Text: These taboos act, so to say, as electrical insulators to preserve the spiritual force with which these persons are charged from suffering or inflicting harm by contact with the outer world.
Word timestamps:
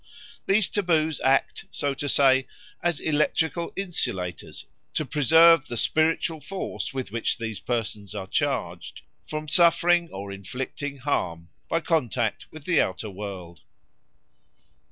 These 0.47 0.67
taboos 0.71 1.21
act, 1.23 1.65
so 1.69 1.93
to 1.93 2.09
say, 2.09 2.47
as 2.81 2.99
electrical 2.99 3.71
insulators 3.75 4.65
to 4.95 5.05
preserve 5.05 5.67
the 5.67 5.77
spiritual 5.77 6.39
force 6.39 6.91
with 6.91 7.11
which 7.11 7.37
these 7.37 7.59
persons 7.59 8.15
are 8.15 8.25
charged 8.25 9.03
from 9.27 9.47
suffering 9.47 10.09
or 10.11 10.31
inflicting 10.31 10.97
harm 10.97 11.49
by 11.69 11.81
contact 11.81 12.47
with 12.51 12.63
the 12.63 12.81
outer 12.81 13.11
world. 13.11 13.59